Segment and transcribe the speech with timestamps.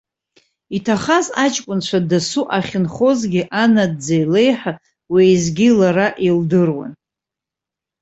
[0.77, 4.73] Иҭахаз аҷкәынцәа дасу ахьынхозгьы анаӡӡеи леиҳа
[5.11, 6.91] уеизгьы лара илдыруан.